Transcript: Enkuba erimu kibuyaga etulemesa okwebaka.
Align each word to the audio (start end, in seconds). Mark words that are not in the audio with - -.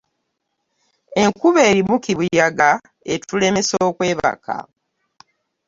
Enkuba 1.23 1.61
erimu 1.71 1.95
kibuyaga 2.03 2.69
etulemesa 3.13 3.77
okwebaka. 3.89 4.55